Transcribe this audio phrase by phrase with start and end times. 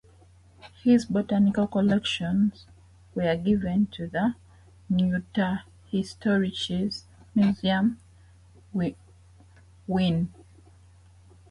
[0.83, 2.65] His botanical collections
[3.13, 4.33] were given to the
[4.91, 7.03] "Naturhistorisches
[7.35, 7.99] Museum
[9.87, 10.33] Wien".